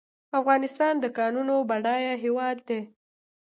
[0.39, 2.81] افغانستان د کانونو بډایه هیواد دی